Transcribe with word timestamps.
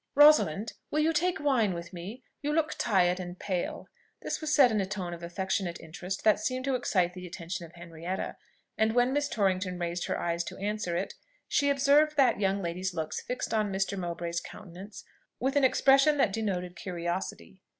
"Rosalind, 0.15 0.73
will 0.89 1.01
you 1.01 1.13
take 1.13 1.39
wine 1.39 1.75
with 1.75 1.93
me? 1.93 2.23
You 2.41 2.51
look 2.53 2.73
tired 2.79 3.19
and 3.19 3.37
pale." 3.37 3.87
This 4.23 4.41
was 4.41 4.51
said 4.51 4.71
in 4.71 4.81
a 4.81 4.87
tone 4.87 5.13
of 5.13 5.21
affectionate 5.21 5.79
interest 5.79 6.23
that 6.23 6.39
seemed 6.39 6.65
to 6.65 6.73
excite 6.73 7.13
the 7.13 7.27
attention 7.27 7.67
of 7.67 7.73
Henrietta; 7.73 8.37
and 8.79 8.95
when 8.95 9.13
Miss 9.13 9.29
Torrington 9.29 9.77
raised 9.77 10.05
her 10.07 10.19
eyes 10.19 10.43
to 10.45 10.57
answer 10.57 10.97
it, 10.97 11.13
she 11.47 11.69
observed 11.69 12.17
that 12.17 12.39
young 12.39 12.63
lady's 12.63 12.95
looks 12.95 13.21
fixed 13.21 13.53
on 13.53 13.71
Mr. 13.71 13.95
Mowbray's 13.95 14.41
countenance 14.41 15.03
with 15.39 15.55
an 15.55 15.63
expression 15.63 16.17
that 16.17 16.33
denoted 16.33 16.75
curiosity. 16.75 17.61